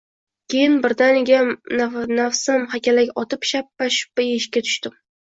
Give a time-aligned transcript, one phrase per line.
[0.51, 1.41] Keyin birdaniga
[2.19, 4.97] nafsim hakalak otib, shappa-shuppa yeyishga tushdim